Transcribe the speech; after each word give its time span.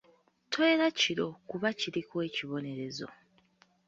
Toyera 0.51 0.87
kiro 0.99 1.27
kuba 1.49 1.67
kiriko 1.79 2.15
ekibonerezo. 2.27 3.07